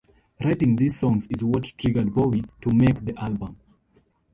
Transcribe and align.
Writing 0.43 0.75
these 0.75 0.97
songs 0.97 1.27
is 1.29 1.43
what 1.43 1.63
triggered 1.77 2.11
Bowie 2.11 2.43
to 2.61 2.73
make 2.73 3.05
the 3.05 3.15
album. 3.23 3.57